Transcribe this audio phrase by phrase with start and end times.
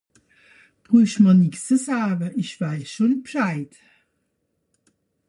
[0.83, 3.73] Brüch mer nix ze saje, isch weiss scho B'scheid!